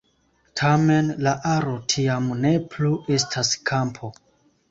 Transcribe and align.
Tamen, 0.61 1.09
la 1.25 1.33
aro 1.49 1.75
tiam 1.93 2.31
ne 2.45 2.53
plu 2.71 2.91
estas 3.17 3.51
kampo. 3.71 4.13